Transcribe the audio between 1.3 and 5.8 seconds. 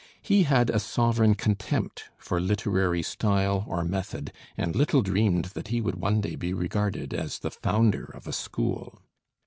contempt for literary style or method, and little dreamed that he